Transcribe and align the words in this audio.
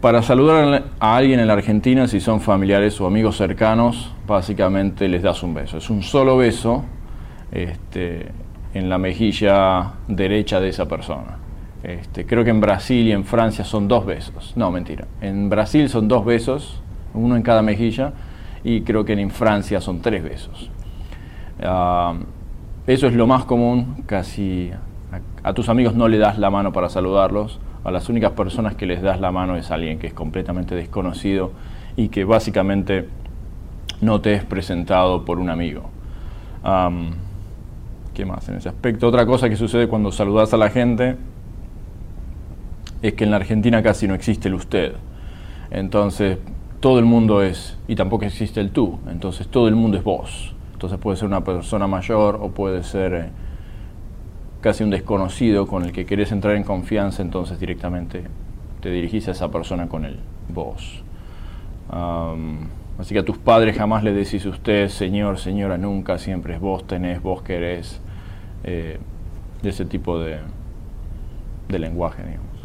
Para 0.00 0.22
saludar 0.22 0.84
a 1.00 1.16
alguien 1.16 1.40
en 1.40 1.48
la 1.48 1.54
Argentina, 1.54 2.06
si 2.06 2.20
son 2.20 2.40
familiares 2.40 3.00
o 3.00 3.06
amigos 3.08 3.36
cercanos, 3.36 4.12
básicamente 4.28 5.08
les 5.08 5.24
das 5.24 5.42
un 5.42 5.54
beso. 5.54 5.78
Es 5.78 5.90
un 5.90 6.04
solo 6.04 6.36
beso 6.36 6.84
este, 7.50 8.28
en 8.74 8.88
la 8.88 8.98
mejilla 8.98 9.94
derecha 10.06 10.60
de 10.60 10.68
esa 10.68 10.86
persona. 10.86 11.38
Este, 11.82 12.26
creo 12.26 12.44
que 12.44 12.50
en 12.50 12.60
Brasil 12.60 13.08
y 13.08 13.12
en 13.12 13.24
Francia 13.24 13.64
son 13.64 13.88
dos 13.88 14.06
besos. 14.06 14.52
No, 14.54 14.70
mentira. 14.70 15.08
En 15.20 15.50
Brasil 15.50 15.88
son 15.88 16.06
dos 16.06 16.24
besos, 16.24 16.80
uno 17.12 17.34
en 17.34 17.42
cada 17.42 17.62
mejilla, 17.62 18.12
y 18.62 18.82
creo 18.82 19.04
que 19.04 19.14
en 19.14 19.30
Francia 19.30 19.80
son 19.80 20.00
tres 20.00 20.22
besos. 20.22 20.70
Ah, 21.60 22.14
eso 22.86 23.08
es 23.08 23.14
lo 23.14 23.26
más 23.26 23.46
común, 23.46 24.04
casi 24.06 24.70
a 25.42 25.54
tus 25.54 25.68
amigos 25.68 25.94
no 25.94 26.08
le 26.08 26.18
das 26.18 26.38
la 26.38 26.50
mano 26.50 26.72
para 26.72 26.88
saludarlos, 26.88 27.60
a 27.84 27.90
las 27.90 28.08
únicas 28.08 28.32
personas 28.32 28.74
que 28.74 28.86
les 28.86 29.00
das 29.00 29.20
la 29.20 29.30
mano 29.30 29.56
es 29.56 29.70
alguien 29.70 29.98
que 29.98 30.08
es 30.08 30.12
completamente 30.12 30.74
desconocido 30.74 31.52
y 31.96 32.08
que 32.08 32.24
básicamente 32.24 33.08
no 34.00 34.20
te 34.20 34.34
es 34.34 34.44
presentado 34.44 35.24
por 35.24 35.38
un 35.38 35.50
amigo. 35.50 35.90
¿Qué 38.14 38.26
más 38.26 38.48
en 38.48 38.56
ese 38.56 38.68
aspecto? 38.68 39.08
Otra 39.08 39.24
cosa 39.26 39.48
que 39.48 39.56
sucede 39.56 39.88
cuando 39.88 40.12
saludas 40.12 40.52
a 40.52 40.56
la 40.56 40.70
gente 40.70 41.16
es 43.00 43.14
que 43.14 43.24
en 43.24 43.30
la 43.30 43.36
Argentina 43.36 43.82
casi 43.82 44.08
no 44.08 44.14
existe 44.14 44.48
el 44.48 44.54
usted. 44.54 44.94
Entonces, 45.70 46.38
todo 46.80 46.98
el 46.98 47.04
mundo 47.04 47.42
es, 47.42 47.78
y 47.86 47.94
tampoco 47.94 48.24
existe 48.24 48.60
el 48.60 48.70
tú, 48.70 48.98
entonces 49.08 49.48
todo 49.48 49.68
el 49.68 49.76
mundo 49.76 49.96
es 49.96 50.04
vos. 50.04 50.54
Entonces 50.72 50.98
puede 50.98 51.16
ser 51.16 51.26
una 51.26 51.42
persona 51.42 51.86
mayor 51.86 52.38
o 52.42 52.50
puede 52.50 52.82
ser... 52.82 53.30
Casi 54.60 54.82
un 54.82 54.90
desconocido 54.90 55.66
con 55.66 55.84
el 55.84 55.92
que 55.92 56.04
querés 56.04 56.32
entrar 56.32 56.56
en 56.56 56.64
confianza, 56.64 57.22
entonces 57.22 57.60
directamente 57.60 58.24
te 58.80 58.90
dirigís 58.90 59.28
a 59.28 59.32
esa 59.32 59.50
persona 59.50 59.88
con 59.88 60.04
el 60.04 60.18
vos. 60.48 61.02
así 62.98 63.14
que 63.14 63.20
a 63.20 63.24
tus 63.24 63.38
padres 63.38 63.76
jamás 63.76 64.02
le 64.02 64.12
decís 64.12 64.44
usted, 64.46 64.88
señor, 64.88 65.38
señora, 65.38 65.78
nunca, 65.78 66.18
siempre 66.18 66.54
es 66.54 66.60
vos 66.60 66.86
tenés, 66.86 67.22
vos 67.22 67.42
querés, 67.42 68.00
eh, 68.64 68.98
ese 69.62 69.84
tipo 69.84 70.18
de, 70.18 70.38
de 71.68 71.78
lenguaje, 71.78 72.24
digamos. 72.24 72.57